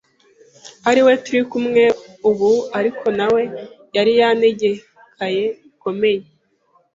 [0.89, 1.83] ari we turi kumwe
[2.29, 3.41] ubu ariko na we
[3.95, 6.23] yari yanegekaye bikomeye,